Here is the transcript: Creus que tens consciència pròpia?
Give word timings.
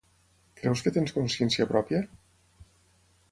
Creus 0.61 0.81
que 0.85 0.93
tens 0.95 1.13
consciència 1.17 1.67
pròpia? 1.73 1.99